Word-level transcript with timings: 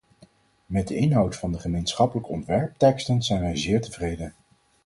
Met 0.65 0.87
de 0.87 0.95
inhoud 0.95 1.35
van 1.35 1.51
de 1.51 1.59
gemeenschappelijke 1.59 2.29
ontwerptekst 2.31 3.11
zijn 3.23 3.41
wij 3.41 3.57
zeer 3.57 3.81
tevreden. 3.81 4.33